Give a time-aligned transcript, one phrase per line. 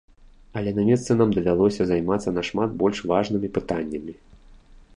[0.59, 4.13] Але на месцы нам давялося займацца нашмат больш важнымі пытаннямі.